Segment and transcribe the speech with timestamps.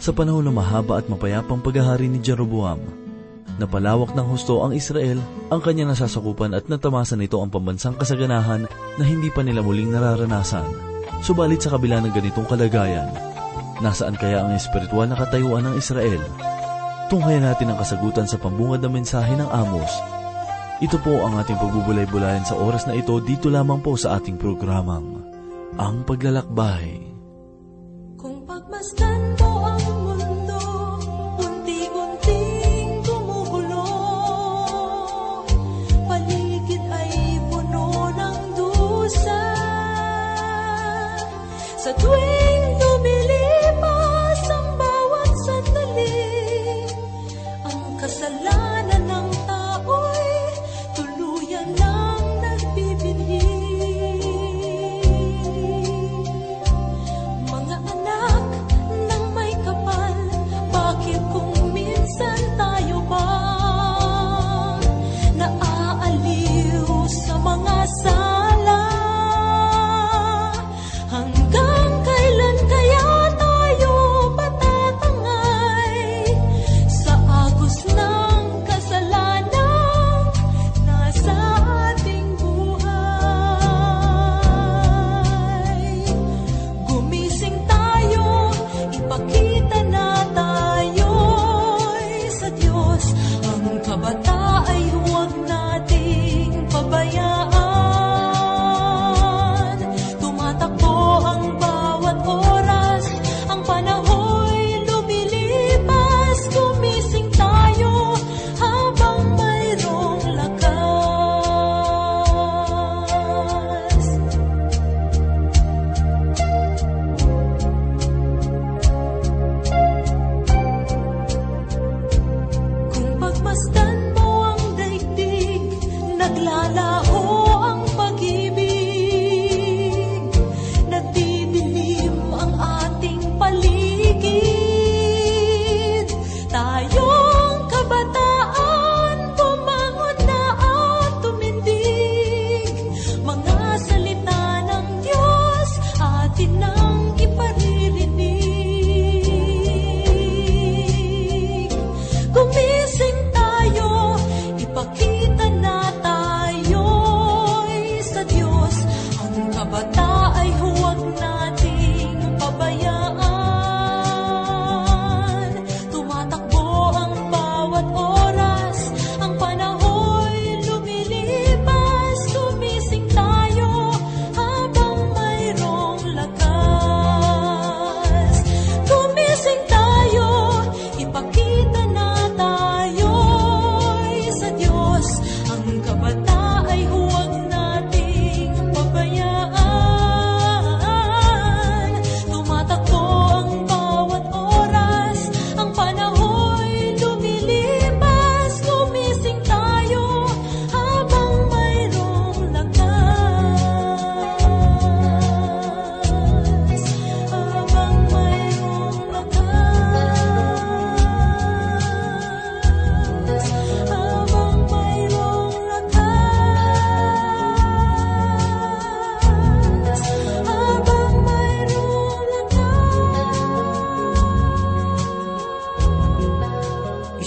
[0.00, 2.80] sa panahon ng mahaba at mapayapang paghahari ni Jeroboam.
[3.60, 5.20] Napalawak ng husto ang Israel,
[5.52, 8.64] ang kanyang nasasakupan at natamasan nito ang pambansang kasaganahan
[8.96, 10.64] na hindi pa nila muling nararanasan.
[11.20, 13.12] Subalit sa kabila ng ganitong kalagayan,
[13.84, 16.24] nasaan kaya ang espiritual na katayuan ng Israel?
[17.12, 19.92] Tunghayan natin ang kasagutan sa pambungad na mensahe ng Amos.
[20.80, 25.20] Ito po ang ating pagbubulay-bulayan sa oras na ito dito lamang po sa ating programang,
[25.76, 27.19] Ang Paglalakbay.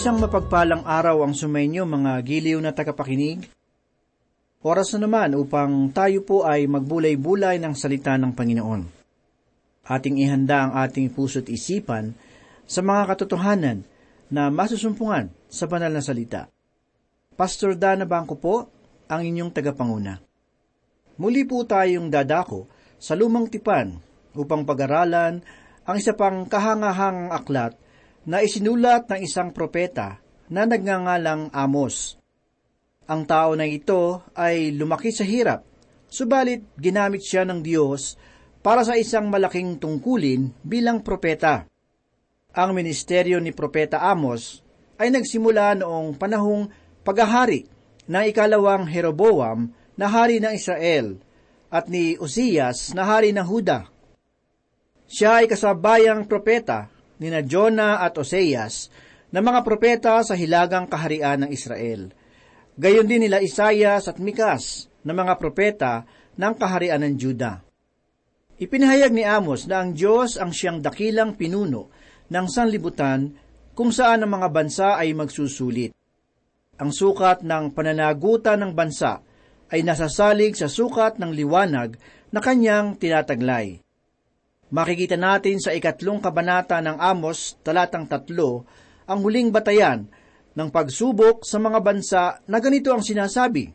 [0.03, 3.47] Isang mapagpalang araw ang sumainyo mga giliw na tagapakinig.
[4.59, 8.83] Oras na naman upang tayo po ay magbulay-bulay ng salita ng Panginoon.
[9.87, 12.11] Ating ihanda ang ating puso't isipan
[12.67, 13.87] sa mga katotohanan
[14.27, 16.51] na masusumpungan sa banal na salita.
[17.39, 18.67] Pastor Dana Bangko po,
[19.07, 20.19] ang inyong tagapanguna.
[21.15, 22.67] Muli po tayong dadako
[22.99, 23.95] sa lumang tipan
[24.35, 25.39] upang pag-aralan
[25.87, 27.79] ang isa pang kahangahangang aklat
[28.23, 32.15] na isinulat ng isang propeta na nagngangalang Amos.
[33.09, 35.67] Ang tao na ito ay lumaki sa hirap,
[36.07, 38.15] subalit ginamit siya ng Diyos
[38.63, 41.67] para sa isang malaking tungkulin bilang propeta.
[42.53, 44.61] Ang ministeryo ni Propeta Amos
[45.01, 46.69] ay nagsimula noong panahong
[47.01, 47.65] paghahari
[48.05, 51.17] ng ikalawang Jeroboam na hari ng Israel
[51.73, 53.89] at ni Uzzias na hari ng Huda.
[55.09, 56.92] Siya ay kasabayang propeta
[57.23, 58.91] ni na Jonah at Oseas
[59.31, 62.11] na mga propeta sa hilagang kaharian ng Israel.
[62.75, 66.03] Gayon din nila Isayas at Mikas na mga propeta
[66.35, 67.63] ng kaharian ng Juda.
[68.57, 71.89] Ipinahayag ni Amos na ang Diyos ang siyang dakilang pinuno
[72.29, 73.33] ng sanlibutan
[73.73, 75.91] kung saan ang mga bansa ay magsusulit.
[76.77, 79.21] Ang sukat ng pananagutan ng bansa
[79.69, 81.97] ay nasasalig sa sukat ng liwanag
[82.33, 83.82] na kanyang tinataglay.
[84.73, 88.65] Makikita natin sa ikatlong kabanata ng Amos, talatang tatlo,
[89.05, 90.09] ang huling batayan
[90.57, 93.69] ng pagsubok sa mga bansa na ganito ang sinasabi.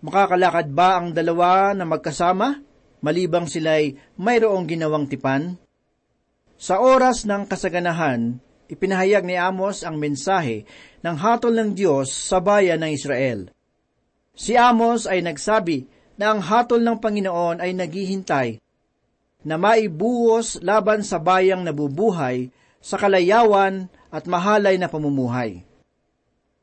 [0.00, 2.56] Makakalakad ba ang dalawa na magkasama,
[3.04, 5.60] malibang sila'y mayroong ginawang tipan?
[6.56, 10.64] Sa oras ng kasaganahan, ipinahayag ni Amos ang mensahe
[11.04, 13.52] ng hatol ng Diyos sa bayan ng Israel.
[14.32, 15.84] Si Amos ay nagsabi
[16.16, 18.56] na ang hatol ng Panginoon ay naghihintay
[19.48, 22.52] na maibuhos laban sa bayang nabubuhay
[22.84, 25.64] sa kalayawan at mahalay na pamumuhay.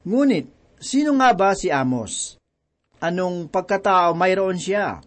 [0.05, 0.45] Ngunit,
[0.77, 2.37] sino nga ba si Amos?
[3.01, 5.01] Anong pagkatao mayroon siya?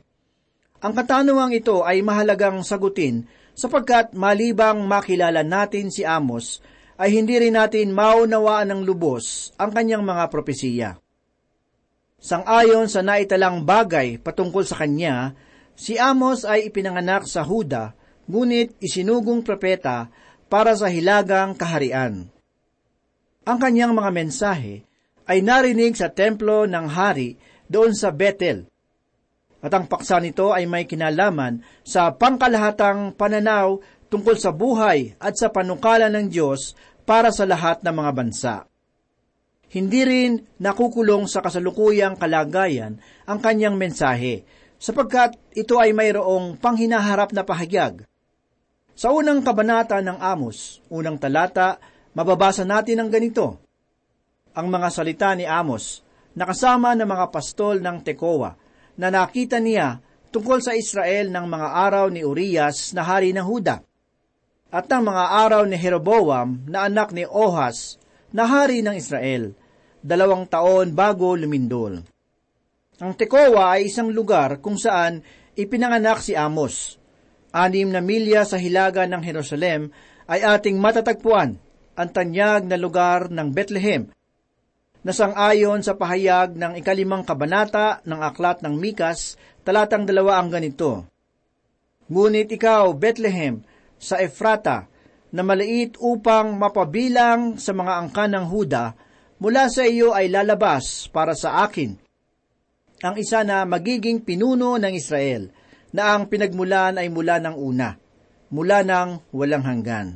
[0.83, 6.63] Ang katanungang ito ay mahalagang sagutin sapagkat malibang makilala natin si Amos,
[6.99, 10.91] ay hindi rin natin maunawaan ng lubos ang kanyang mga propesiya.
[12.19, 15.39] Sangayon sa naitalang bagay patungkol sa kanya,
[15.79, 17.95] Si Amos ay ipinanganak sa Huda,
[18.27, 20.11] ngunit isinugong propeta
[20.51, 22.27] para sa hilagang kaharian.
[23.47, 24.83] Ang kanyang mga mensahe
[25.31, 27.39] ay narinig sa templo ng hari
[27.71, 28.67] doon sa Bethel.
[29.63, 33.79] At ang paksa nito ay may kinalaman sa pangkalahatang pananaw
[34.11, 36.75] tungkol sa buhay at sa panukala ng Diyos
[37.07, 38.55] para sa lahat ng mga bansa.
[39.69, 42.97] Hindi rin nakukulong sa kasalukuyang kalagayan
[43.29, 44.49] ang kanyang mensahe,
[44.79, 48.07] sapagkat ito ay mayroong panghinaharap na pahagyag.
[48.99, 51.79] Sa unang kabanata ng Amos, unang talata,
[52.15, 53.59] mababasa natin ang ganito.
[54.59, 56.03] Ang mga salita ni Amos,
[56.35, 58.59] nakasama ng mga pastol ng Tekoa,
[58.99, 60.03] na nakita niya
[60.35, 63.87] tungkol sa Israel ng mga araw ni Urias na hari ng Huda,
[64.69, 67.97] at ng mga araw ni Jeroboam na anak ni Ohas
[68.35, 69.55] na hari ng Israel,
[70.03, 72.05] dalawang taon bago lumindol.
[72.99, 75.23] Ang Tekoa ay isang lugar kung saan
[75.55, 76.99] ipinanganak si Amos.
[77.55, 79.95] Anim na milya sa hilaga ng Jerusalem
[80.27, 81.63] ay ating matatagpuan
[81.95, 84.11] ang tanyag na lugar ng Bethlehem,
[85.03, 91.07] na ayon sa pahayag ng ikalimang kabanata ng Aklat ng Mikas, talatang dalawa ang ganito.
[92.11, 93.63] Ngunit ikaw, Bethlehem,
[93.95, 94.91] sa Efrata,
[95.31, 98.85] na maliit upang mapabilang sa mga angkan ng Huda,
[99.39, 102.08] mula sa iyo ay lalabas para sa akin
[102.99, 105.55] ang isa na magiging pinuno ng Israel,
[105.95, 107.97] na ang pinagmulan ay mula ng una,
[108.51, 110.09] mula ng walang hanggan.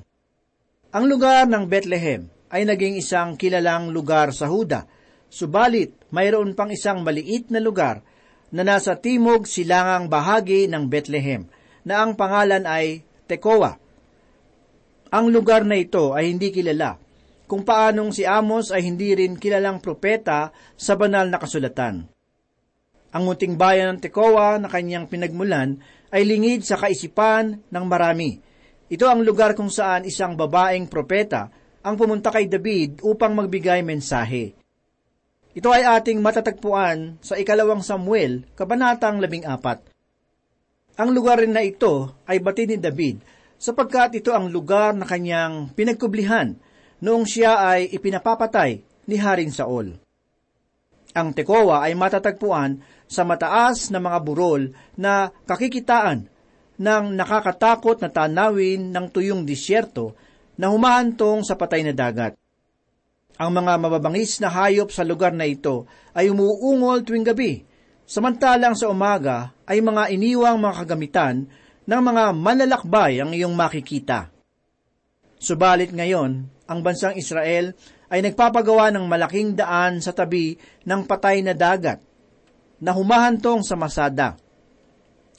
[0.93, 4.85] Ang lugar ng Bethlehem ay naging isang kilalang lugar sa Huda,
[5.33, 8.05] subalit mayroon pang isang maliit na lugar
[8.53, 11.49] na nasa timog silangang bahagi ng Bethlehem,
[11.89, 13.81] na ang pangalan ay Tekoa.
[15.09, 17.01] Ang lugar na ito ay hindi kilala,
[17.49, 22.12] kung paanong si Amos ay hindi rin kilalang propeta sa banal na kasulatan.
[23.13, 25.77] Ang munting bayan ng Tekoa na kanyang pinagmulan
[26.09, 28.41] ay lingid sa kaisipan ng marami.
[28.89, 31.53] Ito ang lugar kung saan isang babaeng propeta
[31.85, 34.57] ang pumunta kay David upang magbigay mensahe.
[35.53, 39.85] Ito ay ating matatagpuan sa ikalawang Samuel, kabanatang labing apat.
[40.97, 43.21] Ang lugar rin na ito ay bati ni David
[43.61, 46.57] sapagkat ito ang lugar na kanyang pinagkublihan
[47.05, 50.01] noong siya ay ipinapapatay ni Haring Saul.
[51.13, 52.81] Ang Tekoa ay matatagpuan
[53.13, 56.33] sa mataas na mga burol na kakikitaan
[56.81, 60.17] ng nakakatakot na tanawin ng tuyong disyerto
[60.57, 62.33] na humahantong sa patay na dagat.
[63.37, 65.85] Ang mga mababangis na hayop sa lugar na ito
[66.17, 67.61] ay umuungol tuwing gabi,
[68.09, 71.45] samantalang sa umaga ay mga iniwang mga kagamitan
[71.85, 74.33] ng mga manlalakbay ang iyong makikita.
[75.37, 77.75] Subalit ngayon, ang bansang Israel
[78.09, 80.55] ay nagpapagawa ng malaking daan sa tabi
[80.87, 82.12] ng patay na dagat
[82.83, 84.35] na humahantong sa Masada.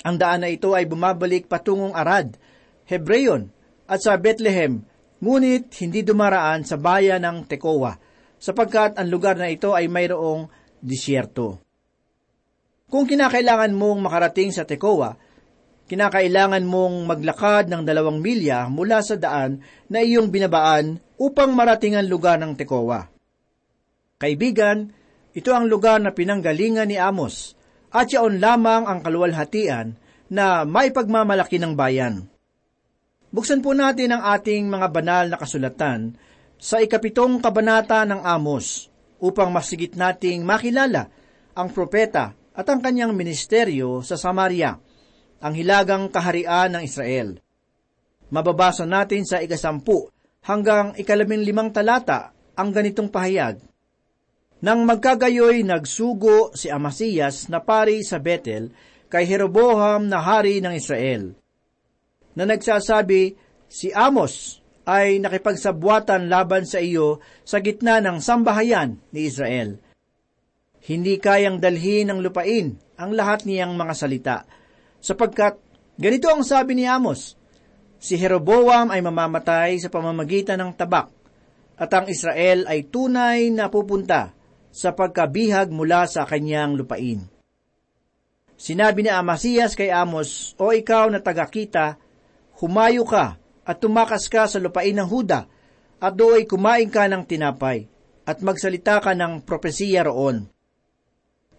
[0.07, 2.39] Ang daan na ito ay bumabalik patungong Arad,
[2.87, 3.51] Hebreyon,
[3.83, 4.87] at sa Bethlehem,
[5.19, 7.99] ngunit hindi dumaraan sa bayan ng Tekoa,
[8.39, 10.47] sapagkat ang lugar na ito ay mayroong
[10.79, 11.59] disyerto.
[12.87, 15.15] Kung kinakailangan mong makarating sa Tekoa,
[15.87, 22.07] kinakailangan mong maglakad ng dalawang milya mula sa daan na iyong binabaan upang marating ang
[22.07, 23.07] lugar ng Tekoa.
[24.19, 24.91] Kaibigan,
[25.33, 27.57] ito ang lugar na pinanggalingan ni Amos,
[27.93, 29.97] at yaon lamang ang kaluwalhatian
[30.29, 32.25] na maipagmamalaki ng bayan.
[33.33, 36.13] Buksan po natin ang ating mga banal na kasulatan
[36.57, 41.09] sa ikapitong kabanata ng Amos upang masigit nating makilala
[41.57, 44.77] ang propeta at ang kanyang ministeryo sa Samaria,
[45.41, 47.41] ang hilagang kaharian ng Israel.
[48.29, 50.09] Mababasa natin sa ikasampu
[50.45, 53.72] hanggang ikalamin limang talata ang ganitong pahayag.
[54.63, 58.71] Nang magkagayoy nagsugo si Amasiyas na pari sa Betel
[59.11, 61.35] kay Jeroboam na hari ng Israel,
[62.31, 63.35] na nagsasabi,
[63.67, 69.83] si Amos ay nakipagsabwatan laban sa iyo sa gitna ng sambahayan ni Israel.
[70.87, 74.37] Hindi kayang dalhin ng lupain ang lahat niyang mga salita,
[75.03, 75.59] sapagkat
[75.99, 77.35] ganito ang sabi ni Amos,
[77.99, 81.11] si Jeroboam ay mamamatay sa pamamagitan ng tabak,
[81.75, 84.31] at ang Israel ay tunay na pupunta
[84.73, 87.29] sa pagkabihag mula sa kanyang lupain.
[88.57, 92.01] Sinabi ni Amasiyas kay Amos, O ikaw na tagakita,
[92.57, 95.45] humayo ka at tumakas ka sa lupain ng Huda,
[96.03, 97.87] at do'y kumain ka ng tinapay,
[98.27, 100.47] at magsalita ka ng propesiya roon.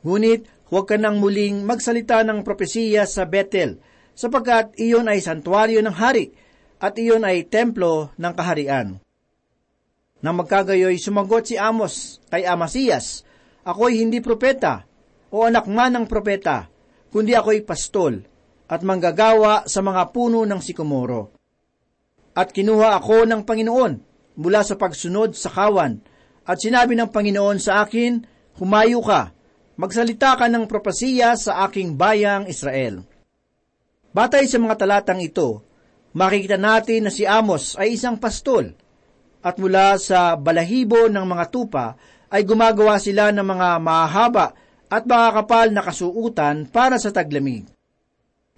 [0.04, 3.80] Ngunit huwag ka nang muling magsalita ng propesiya sa Bethel,
[4.12, 6.32] sapagkat iyon ay santuaryo ng hari,
[6.80, 9.03] at iyon ay templo ng kaharian.
[10.24, 13.28] Nang magkagayoy sumagot si Amos kay Amasiyas,
[13.64, 14.88] Ako'y hindi propeta
[15.28, 16.68] o anak man ng propeta,
[17.12, 18.24] kundi ako'y pastol
[18.64, 21.32] at manggagawa sa mga puno ng sikomoro.
[22.32, 23.92] At kinuha ako ng Panginoon
[24.40, 26.00] mula sa pagsunod sa kawan,
[26.44, 28.20] at sinabi ng Panginoon sa akin,
[28.60, 29.32] Humayo ka,
[29.80, 33.00] magsalita ka ng propasiya sa aking bayang Israel.
[34.12, 35.64] Batay sa mga talatang ito,
[36.12, 38.83] makikita natin na si Amos ay isang pastol
[39.44, 42.00] at mula sa balahibo ng mga tupa
[42.32, 44.56] ay gumagawa sila ng mga mahaba
[44.88, 47.68] at makakapal na kasuutan para sa taglamig.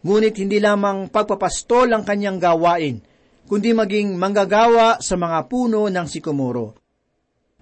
[0.07, 3.03] Ngunit hindi lamang pagpapastol ang kanyang gawain,
[3.51, 6.79] kundi maging manggagawa sa mga puno ng sikomoro.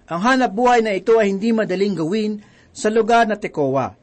[0.05, 2.37] Ang hanap buhay na ito ay hindi madaling gawin
[2.69, 3.97] sa lugar na Tekoa.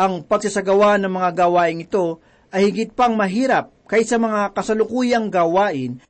[0.00, 6.00] Ang pagsasagawa ng mga gawain ito ay higit pang mahirap kaysa mga kasalukuyang gawain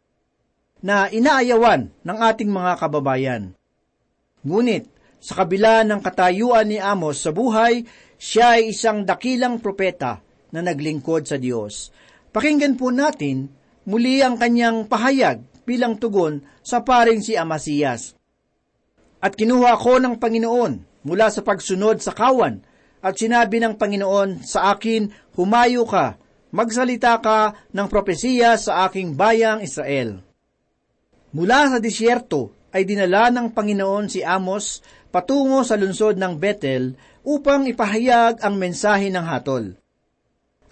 [0.82, 3.42] na inaayawan ng ating mga kababayan.
[4.42, 4.90] Ngunit,
[5.22, 7.86] sa kabila ng katayuan ni Amos sa buhay,
[8.18, 10.18] siya ay isang dakilang propeta
[10.50, 11.94] na naglingkod sa Diyos.
[12.34, 13.46] Pakinggan po natin
[13.86, 18.18] muli ang kanyang pahayag bilang tugon sa paring si Amasiyas.
[19.22, 22.62] At kinuha ko ng Panginoon mula sa pagsunod sa kawan,
[23.02, 26.18] at sinabi ng Panginoon sa akin, Humayo ka,
[26.54, 30.22] magsalita ka ng propesiya sa aking bayang Israel.
[31.32, 36.92] Mula sa disyerto ay dinala ng Panginoon si Amos patungo sa lungsod ng Bethel
[37.24, 39.76] upang ipahayag ang mensahe ng hatol.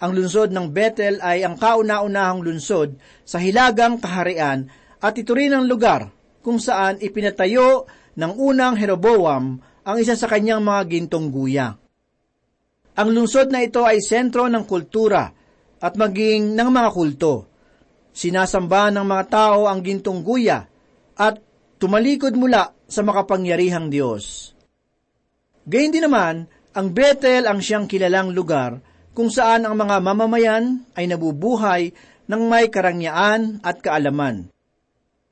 [0.01, 4.65] Ang lungsod ng Bethel ay ang kauna-unahang lungsod sa hilagang kaharian
[4.97, 6.09] at ito rin ang lugar
[6.41, 7.85] kung saan ipinatayo
[8.17, 11.77] ng unang Jeroboam ang isa sa kanyang mga gintong guya.
[12.97, 15.29] Ang lungsod na ito ay sentro ng kultura
[15.81, 17.50] at maging ng mga kulto.
[18.11, 20.67] Sinasamba ng mga tao ang gintong guya
[21.15, 21.39] at
[21.79, 24.51] tumalikod mula sa makapangyarihang Diyos.
[25.63, 28.79] Gayun din naman, ang Bethel ang siyang kilalang lugar
[29.11, 31.91] kung saan ang mga mamamayan ay nabubuhay
[32.27, 34.47] ng may karangyaan at kaalaman.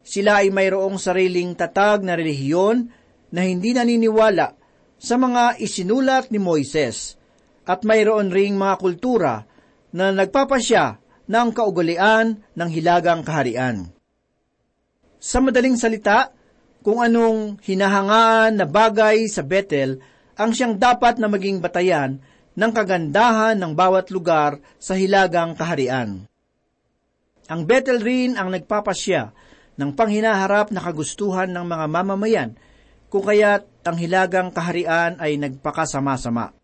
[0.04, 2.92] Sila ay mayroong sariling tatag na relihiyon
[3.32, 4.56] na hindi naniniwala
[5.00, 7.16] sa mga isinulat ni Moises
[7.64, 9.34] at mayroon ring mga kultura
[9.96, 13.94] na nagpapasya ng kaugalian ng hilagang kaharian.
[15.22, 16.34] Sa madaling salita,
[16.82, 20.02] kung anong hinahangaan na bagay sa Bethel
[20.40, 22.24] ang siyang dapat na maging batayan
[22.56, 26.26] ng kagandahan ng bawat lugar sa hilagang kaharian.
[27.52, 29.36] Ang Bethel rin ang nagpapasya
[29.76, 32.50] ng panghinaharap na kagustuhan ng mga mamamayan
[33.12, 36.56] kung kaya't ang hilagang kaharian ay nagpakasama-sama.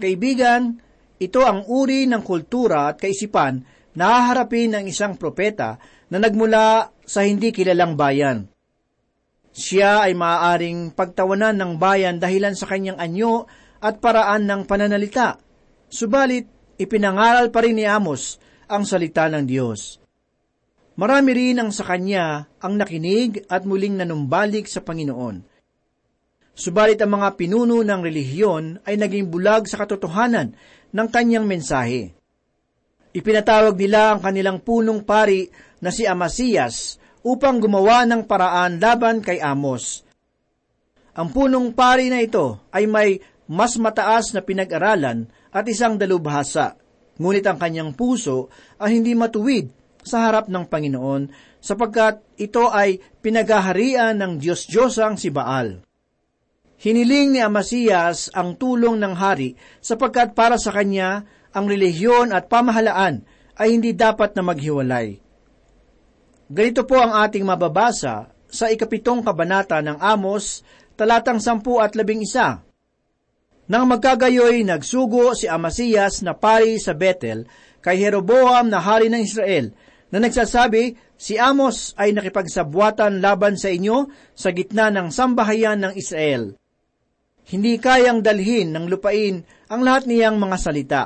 [0.00, 0.80] Kaibigan,
[1.16, 5.80] ito ang uri ng kultura at kaisipan na haharapin ng isang propeta
[6.12, 8.46] na nagmula sa hindi kilalang bayan.
[9.56, 13.48] Siya ay maaaring pagtawanan ng bayan dahilan sa kanyang anyo
[13.80, 15.40] at paraan ng pananalita.
[15.88, 18.36] Subalit, ipinangaral pa rin ni Amos
[18.68, 19.96] ang salita ng Diyos.
[20.96, 25.44] Marami rin ang sa kanya ang nakinig at muling nanumbalik sa Panginoon.
[26.56, 30.56] Subalit ang mga pinuno ng relihiyon ay naging bulag sa katotohanan
[30.96, 32.15] ng kanyang mensahe.
[33.16, 35.48] Ipinatawag nila ang kanilang punong pari
[35.80, 40.04] na si Amasiyas upang gumawa ng paraan laban kay Amos.
[41.16, 43.16] Ang punong pari na ito ay may
[43.48, 46.76] mas mataas na pinag-aralan at isang dalubhasa,
[47.16, 49.72] ngunit ang kanyang puso ay hindi matuwid
[50.04, 55.80] sa harap ng Panginoon sapagkat ito ay pinaghaharian ng Diyos-Diyosang si Baal.
[56.76, 61.24] Hiniling ni Amasiyas ang tulong ng hari sapagkat para sa kanya
[61.56, 63.24] ang relihiyon at pamahalaan
[63.56, 65.16] ay hindi dapat na maghiwalay.
[66.52, 70.60] Ganito po ang ating mababasa sa ikapitong kabanata ng Amos,
[70.94, 72.60] talatang sampu at labing isa.
[73.66, 77.48] Nang magkagayoy, nagsugo si Amasiyas na pari sa Bethel
[77.82, 79.74] kay Jeroboam na hari ng Israel,
[80.14, 84.06] na nagsasabi, si Amos ay nakipagsabwatan laban sa inyo
[84.38, 86.54] sa gitna ng sambahayan ng Israel.
[87.46, 91.02] Hindi kayang dalhin ng lupain ang lahat niyang mga salita,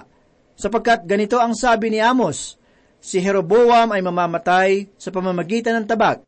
[0.60, 2.60] sapagkat ganito ang sabi ni Amos,
[3.00, 6.20] si Jeroboam ay mamamatay sa pamamagitan ng tabak,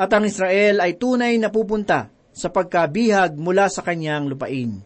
[0.00, 4.80] at ang Israel ay tunay na pupunta sa pagkabihag mula sa kanyang lupain.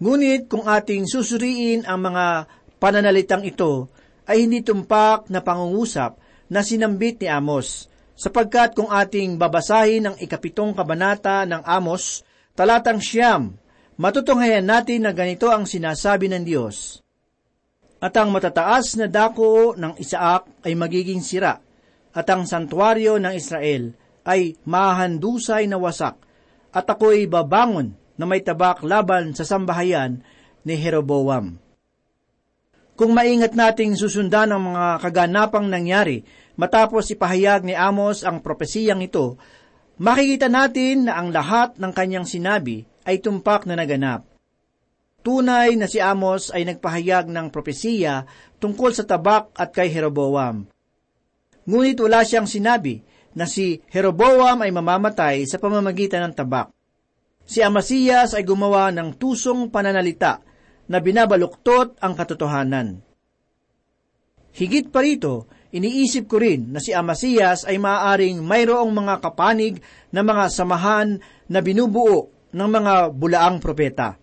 [0.00, 2.48] Ngunit kung ating susuriin ang mga
[2.80, 3.92] pananalitang ito,
[4.24, 6.16] ay hindi tumpak na pangungusap
[6.48, 12.24] na sinambit ni Amos, sapagkat kung ating babasahin ang ikapitong kabanata ng Amos,
[12.56, 13.52] talatang siyam,
[14.00, 17.03] matutunghayan natin na ganito ang sinasabi ng Diyos.
[18.04, 21.56] At ang matataas na dako ng Isaak ay magiging sira,
[22.12, 23.96] at ang santuaryo ng Israel
[24.28, 26.20] ay mahandusay na wasak,
[26.68, 30.20] at ako'y babangon na may tabak laban sa sambahayan
[30.68, 31.56] ni Jeroboam.
[32.92, 36.28] Kung maingat nating susundan ang mga kaganapang nangyari
[36.60, 39.40] matapos ipahayag ni Amos ang propesiyang ito,
[39.96, 44.33] makikita natin na ang lahat ng kanyang sinabi ay tumpak na naganap.
[45.24, 48.28] Tunay na si Amos ay nagpahayag ng propesiya
[48.60, 50.68] tungkol sa tabak at kay Jeroboam.
[51.64, 53.00] Ngunit wala siyang sinabi
[53.32, 56.68] na si Jeroboam ay mamamatay sa pamamagitan ng tabak.
[57.48, 60.44] Si Amasiyas ay gumawa ng tusong pananalita
[60.92, 63.00] na binabaluktot ang katotohanan.
[64.52, 69.80] Higit pa rito, iniisip ko rin na si Amasiyas ay maaaring mayroong mga kapanig
[70.12, 71.16] na mga samahan
[71.48, 74.20] na binubuo ng mga bulaang propeta.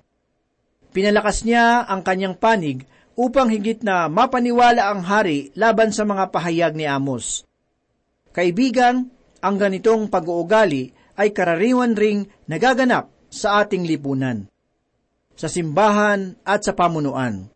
[0.92, 2.84] Pinalakas niya ang kanyang panig
[3.16, 7.48] upang higit na mapaniwala ang hari laban sa mga pahayag ni Amos.
[8.32, 9.12] Kaibigan,
[9.42, 14.52] ang ganitong pag-uugali ay karaniwan ring nagaganap sa ating lipunan
[15.42, 17.50] sa simbahan at sa pamunuan.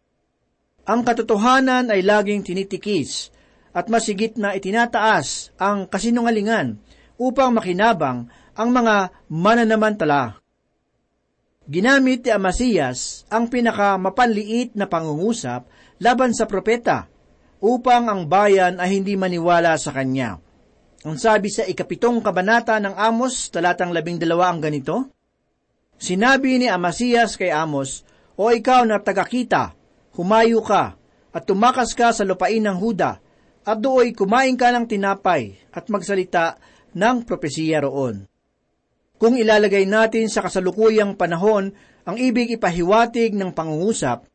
[0.89, 3.29] Ang katotohanan ay laging tinitikis
[3.77, 6.81] at masigit na itinataas ang kasinungalingan
[7.21, 8.25] upang makinabang
[8.57, 10.41] ang mga mananamantala.
[11.65, 15.65] Ginamit ni Amasiyas ang pinakamapanliit na pangungusap
[15.97, 17.09] laban sa propeta
[17.57, 20.37] upang ang bayan ay hindi maniwala sa kanya.
[21.05, 25.09] Ang sabi sa ikapitong kabanata ng Amos, talatang labing dalawa ang ganito,
[25.95, 29.73] Sinabi ni Amasiyas kay Amos, O ikaw na tagakita,
[30.19, 30.99] humayo ka,
[31.31, 33.23] at tumakas ka sa lupain ng Huda,
[33.63, 36.59] at dooy kumain ka ng tinapay, at magsalita
[36.93, 38.27] ng propesiya roon.
[39.15, 41.71] Kung ilalagay natin sa kasalukuyang panahon
[42.03, 44.27] ang ibig ipahiwatig ng pangungusap,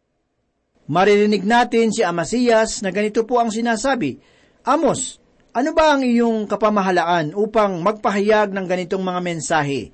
[0.89, 4.17] maririnig natin si Amasiyas na ganito po ang sinasabi,
[4.65, 5.21] Amos,
[5.53, 9.93] ano ba ang iyong kapamahalaan upang magpahayag ng ganitong mga mensahe?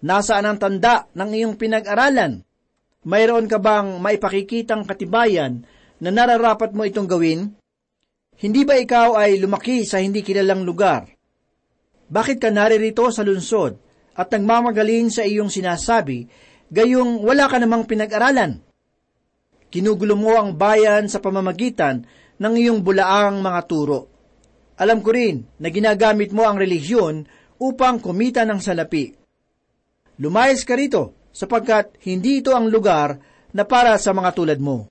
[0.00, 2.46] Nasaan ang tanda ng iyong pinag-aralan?
[3.04, 5.66] Mayroon ka bang maipakikitang katibayan
[5.98, 7.52] na nararapat mo itong gawin?
[8.40, 11.04] Hindi ba ikaw ay lumaki sa hindi kilalang lugar?
[12.08, 16.26] Bakit ka naririto sa lunsod at nagmamagaling sa iyong sinasabi,
[16.70, 18.62] gayong wala ka namang pinag-aralan?
[19.70, 22.02] Kinugulo mo ang bayan sa pamamagitan
[22.40, 24.00] ng iyong bulaang mga turo.
[24.80, 27.28] Alam ko rin na ginagamit mo ang relihiyon
[27.60, 29.12] upang kumita ng salapi.
[30.18, 33.20] Lumayas ka rito, sapagkat hindi ito ang lugar
[33.54, 34.90] na para sa mga tulad mo.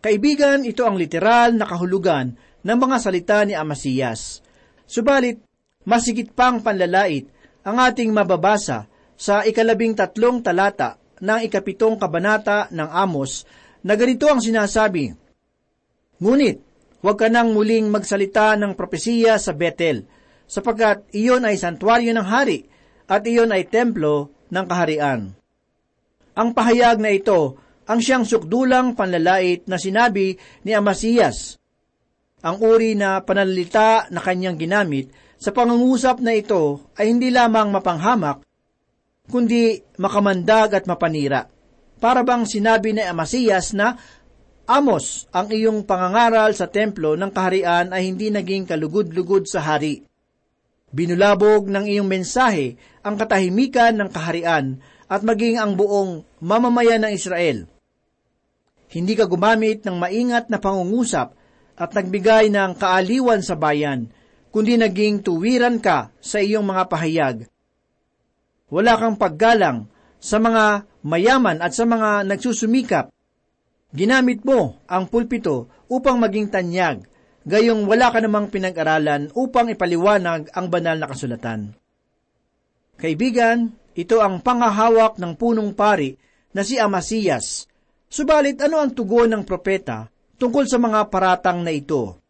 [0.00, 2.32] Kaibigan, ito ang literal na kahulugan
[2.64, 4.40] ng mga salita ni Amasiyas.
[4.88, 5.44] Subalit,
[5.84, 7.28] masigit pang panlalait
[7.64, 8.88] ang ating mababasa
[9.20, 13.44] sa ikalabing tatlong talata ng ikapitong kabanata ng Amos
[13.84, 15.12] na ganito ang sinasabi,
[16.20, 16.56] Ngunit,
[17.00, 20.04] huwag ka nang muling magsalita ng propesiya sa Bethel,
[20.44, 22.68] sapagkat iyon ay santuaryo ng hari,
[23.08, 25.32] at iyon ay templo ng kaharian.
[26.36, 27.56] Ang pahayag na ito
[27.90, 31.58] ang siyang sukdulang panlalait na sinabi ni Amasiyas.
[32.40, 38.44] Ang uri na panalita na kanyang ginamit sa pangungusap na ito ay hindi lamang mapanghamak,
[39.32, 41.48] kundi makamandag at mapanira.
[41.96, 43.96] Para bang sinabi ni Amasiyas na,
[44.68, 50.04] Amos, ang iyong pangangaral sa templo ng kaharian ay hindi naging kalugod-lugod sa hari.
[50.92, 54.78] Binulabog ng iyong mensahe ang katahimikan ng kaharian
[55.10, 57.66] at maging ang buong mamamayan ng Israel.
[58.90, 61.34] Hindi ka gumamit ng maingat na pangungusap
[61.74, 64.10] at nagbigay ng kaaliwan sa bayan,
[64.50, 67.36] kundi naging tuwiran ka sa iyong mga pahayag.
[68.70, 69.90] Wala kang paggalang
[70.22, 73.10] sa mga mayaman at sa mga nagsusumikap.
[73.90, 77.10] Ginamit mo ang pulpito upang maging tanyag
[77.42, 81.74] gayong wala ka namang pinag-aralan upang ipaliwanag ang banal na kasulatan.
[83.00, 86.14] Kaibigan, ito ang pangahawak ng punong pari
[86.52, 87.66] na si Amasiyas.
[88.10, 92.20] Subalit ano ang tugon ng propeta tungkol sa mga paratang na ito?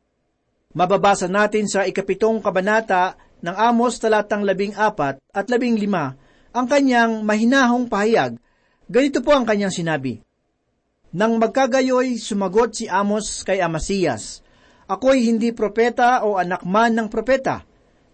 [0.70, 6.14] Mababasa natin sa ikapitong kabanata ng Amos talatang labing apat at labing lima
[6.54, 8.38] ang kanyang mahinahong pahayag.
[8.86, 10.22] Ganito po ang kanyang sinabi.
[11.10, 14.46] Nang magkagayoy, sumagot si Amos kay Amasiyas,
[14.90, 17.62] Ako'y hindi propeta o anak man ng propeta,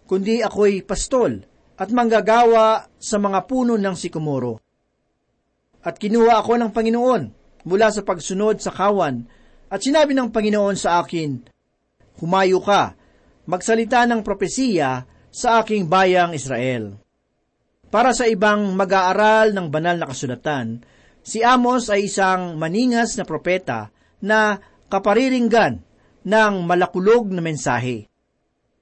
[0.05, 1.41] kundi ako'y pastol
[1.77, 4.61] at manggagawa sa mga puno ng sikumoro.
[5.81, 7.23] At kinuha ako ng Panginoon
[7.65, 9.25] mula sa pagsunod sa kawan,
[9.73, 11.56] at sinabi ng Panginoon sa akin,
[12.17, 12.97] Humayo ka,
[13.45, 16.97] magsalita ng propesiya sa aking bayang Israel.
[17.87, 20.83] Para sa ibang mag-aaral ng banal na kasulatan,
[21.23, 24.59] si Amos ay isang maningas na propeta na
[24.91, 25.79] kapariringgan
[26.27, 28.11] ng malakulog na mensahe.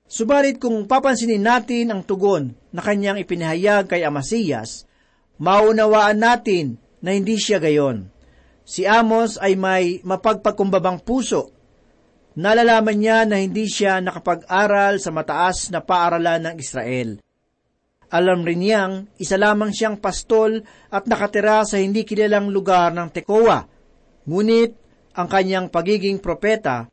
[0.06, 4.86] Subalit kung papansinin natin ang tugon na kanyang ipinahayag kay Amasiyas,
[5.42, 8.10] maunawaan natin na hindi siya gayon.
[8.66, 11.54] Si Amos ay may mapagpagkumbabang puso.
[12.36, 17.16] Nalalaman niya na hindi siya nakapag-aral sa mataas na paaralan ng Israel.
[18.12, 20.60] Alam rin niyang isa lamang siyang pastol
[20.92, 23.64] at nakatira sa hindi kilalang lugar ng Tekoa.
[24.28, 24.72] Ngunit
[25.16, 26.92] ang kanyang pagiging propeta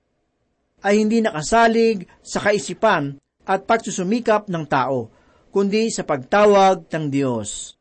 [0.82, 5.10] ay hindi nakasalig sa kaisipan at pagsusumikap ng tao,
[5.50, 7.74] kundi sa pagtawag ng Diyos.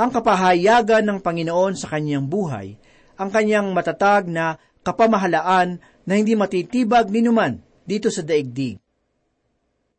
[0.00, 2.72] Ang kapahayagan ng Panginoon sa kanyang buhay,
[3.20, 8.80] ang kanyang matatag na kapamahalaan na hindi matitibag ni numan dito sa daigdig.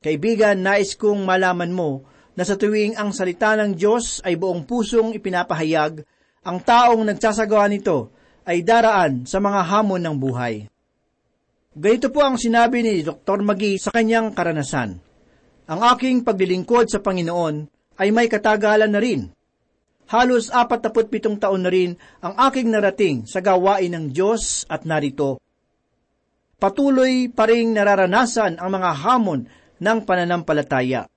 [0.02, 5.14] Kaibigan, nais kong malaman mo na sa tuwing ang salita ng Diyos ay buong pusong
[5.14, 6.02] ipinapahayag,
[6.42, 8.10] ang taong nagsasagawa nito
[8.50, 10.66] ay daraan sa mga hamon ng buhay.
[11.72, 13.46] Ganito po ang sinabi ni Dr.
[13.46, 14.98] Magi sa kanyang karanasan.
[15.70, 17.64] Ang aking paglilingkod sa Panginoon
[18.02, 19.32] ay may katagalan na rin.
[20.12, 24.84] Halos apat na pitong taon na rin ang aking narating sa gawain ng Diyos at
[24.84, 25.40] narito.
[26.60, 29.48] Patuloy pa rin nararanasan ang mga hamon
[29.80, 31.08] ng pananampalataya.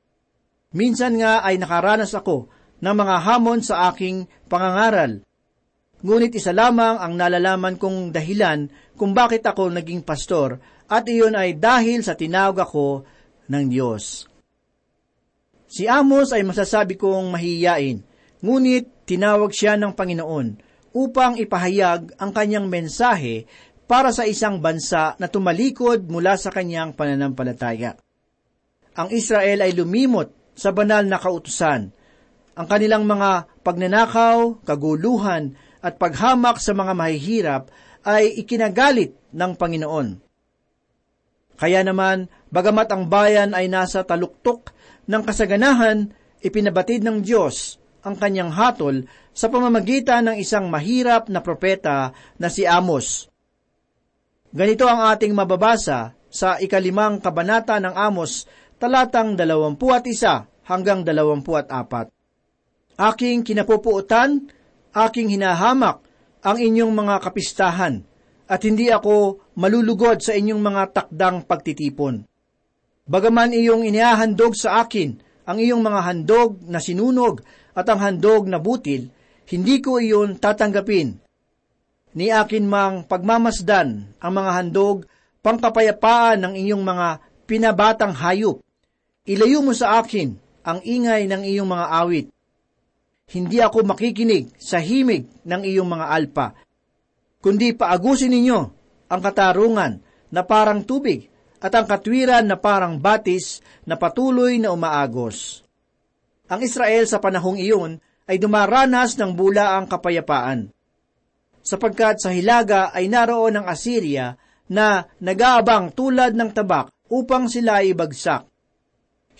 [0.71, 5.27] Minsan nga ay nakaranas ako ng mga hamon sa aking pangangaral
[6.05, 11.57] Ngunit isa lamang ang nalalaman kong dahilan kung bakit ako naging pastor at iyon ay
[11.57, 13.09] dahil sa tinawag ako
[13.49, 14.29] ng Diyos.
[15.65, 18.05] Si Amos ay masasabi kong mahihiyain,
[18.45, 20.61] ngunit tinawag siya ng Panginoon
[20.93, 23.49] upang ipahayag ang kanyang mensahe
[23.89, 27.97] para sa isang bansa na tumalikod mula sa kanyang pananampalataya.
[28.95, 31.91] Ang Israel ay lumimot sa banal na kautusan.
[32.55, 37.63] Ang kanilang mga pagnanakaw, kaguluhan, at paghamak sa mga mahihirap
[38.07, 40.09] ay ikinagalit ng Panginoon.
[41.59, 44.71] Kaya naman, bagamat ang bayan ay nasa taluktok
[45.11, 52.13] ng kasaganahan, ipinabatid ng Diyos ang kanyang hatol sa pamamagitan ng isang mahirap na propeta
[52.39, 53.33] na si Amos.
[54.55, 58.47] Ganito ang ating mababasa sa ikalimang kabanata ng Amos,
[58.79, 62.13] talatang dalawampu at isa hanggang dalawampu at apat.
[62.95, 64.47] Aking kinapupuutan
[64.95, 66.07] aking hinahamak
[66.47, 68.07] ang inyong mga kapistahan
[68.47, 72.23] at hindi ako malulugod sa inyong mga takdang pagtitipon.
[73.05, 78.63] Bagaman iyong inihahandog sa akin ang iyong mga handog na sinunog at ang handog na
[78.63, 79.11] butil,
[79.51, 81.19] hindi ko iyon tatanggapin.
[82.15, 85.05] Ni akin mang pagmamasdan ang mga handog
[85.43, 87.09] pangkapayapaan ng inyong mga
[87.45, 88.63] pinabatang hayop.
[89.27, 92.27] Ilayo mo sa akin ang ingay ng iyong mga awit
[93.31, 96.47] hindi ako makikinig sa himig ng iyong mga alpa,
[97.41, 98.61] kundi paagusin ninyo
[99.09, 99.93] ang katarungan
[100.29, 101.33] na parang tubig
[101.65, 105.64] at ang katwiran na parang batis na patuloy na umaagos.
[106.45, 107.97] Ang Israel sa panahong iyon
[108.29, 110.69] ay dumaranas ng bulaang kapayapaan.
[111.65, 114.37] Sapagkat sa hilaga ay naroon ang Assyria
[114.69, 118.45] na nag-aabang tulad ng tabak upang sila ibagsak.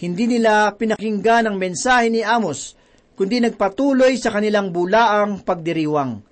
[0.01, 2.77] Hindi nila pinakinggan ang mensahe ni Amos
[3.15, 6.25] kundi nagpatuloy sa kanilang bulaang pagdiriwang.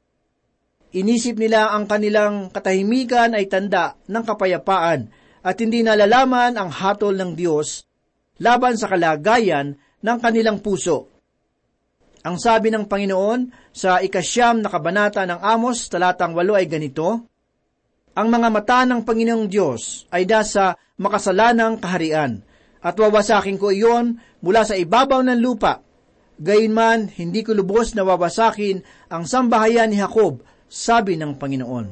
[0.93, 5.09] Inisip nila ang kanilang katahimikan ay tanda ng kapayapaan
[5.41, 7.87] at hindi nalalaman ang hatol ng Diyos
[8.43, 11.09] laban sa kalagayan ng kanilang puso.
[12.23, 17.27] Ang sabi ng Panginoon sa ikasyam na kabanata ng Amos talatang walo ay ganito,
[18.13, 22.45] Ang mga mata ng Panginoong Diyos ay nasa makasalanang kaharian,
[22.83, 25.83] at wawasakin ko iyon mula sa ibabaw ng lupa
[26.43, 31.87] Gayunman, hindi ko lubos na wawasakin ang sambahayan ni Jacob, sabi ng Panginoon.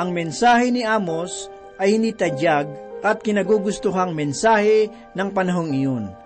[0.00, 2.64] Ang mensahe ni Amos ay hindi tadyag
[3.04, 6.25] at kinagugustuhang mensahe ng panahong iyon.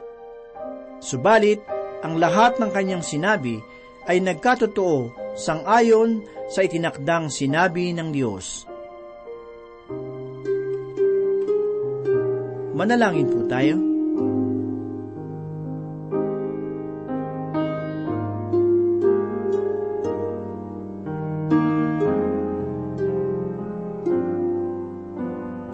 [1.01, 1.65] Subalit,
[2.05, 3.57] ang lahat ng kanyang sinabi
[4.05, 6.21] ay nagkatotoo sangayon
[6.53, 8.69] sa itinakdang sinabi ng Diyos.
[12.77, 13.77] Manalangin po tayo.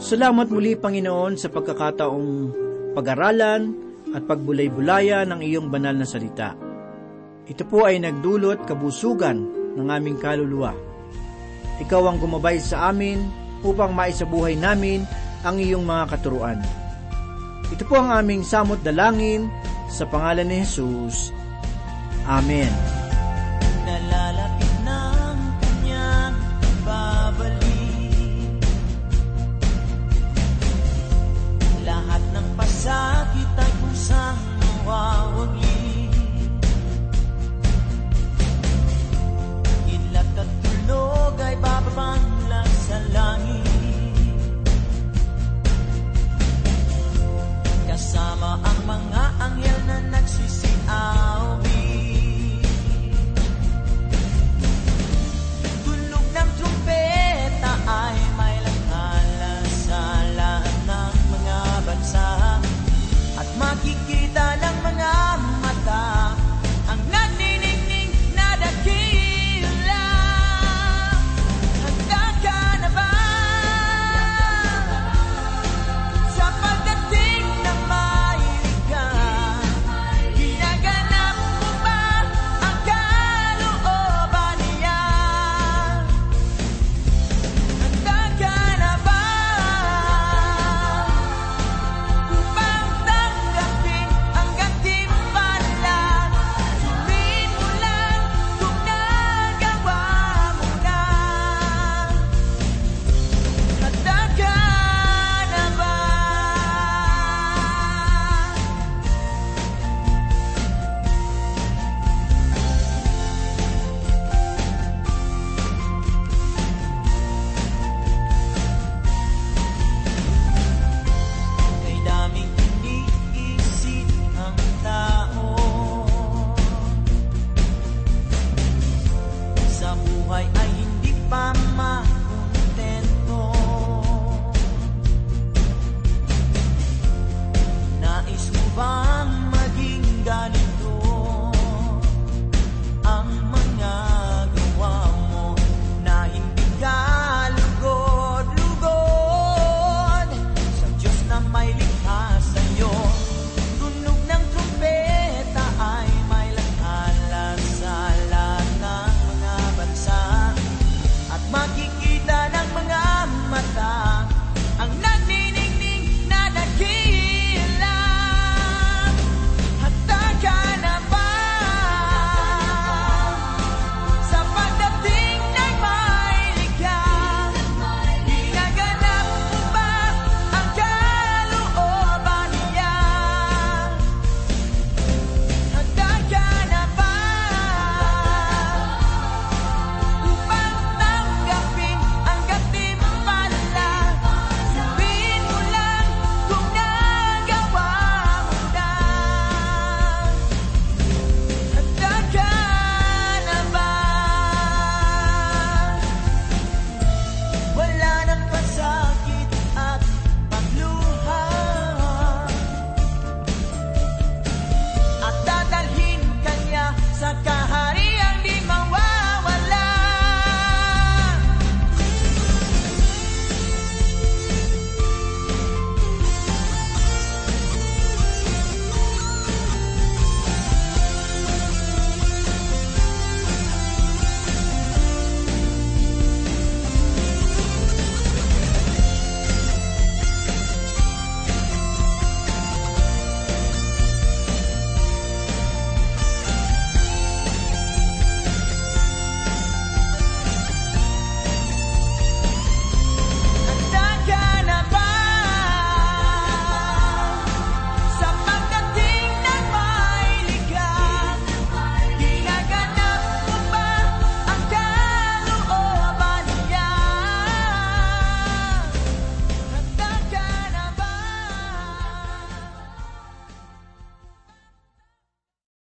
[0.07, 2.31] Salamat muli, Panginoon, sa pagkakataong
[2.95, 3.86] pag-aralan
[4.17, 6.57] at pagbulay-bulaya ng iyong banal na salita.
[7.47, 9.45] Ito po ay nagdulot kabusugan
[9.77, 10.73] ng aming kaluluwa.
[11.85, 13.21] Ikaw ang gumabay sa amin
[13.61, 15.05] upang maisabuhay namin
[15.45, 16.59] ang iyong mga katuruan.
[17.69, 19.53] Ito po ang aming samot dalangin
[19.93, 21.31] sa pangalan ni Jesus.
[22.25, 22.96] Amen.